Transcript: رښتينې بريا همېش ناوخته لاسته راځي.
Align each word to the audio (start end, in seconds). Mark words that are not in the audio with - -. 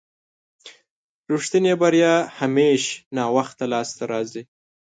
رښتينې 1.31 1.73
بريا 1.81 2.13
همېش 2.39 2.83
ناوخته 3.15 3.65
لاسته 3.73 4.03
راځي. 4.11 4.43